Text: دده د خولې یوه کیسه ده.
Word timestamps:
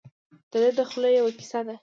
دده 0.51 0.69
د 0.77 0.79
خولې 0.89 1.09
یوه 1.19 1.31
کیسه 1.39 1.61
ده. 1.67 1.75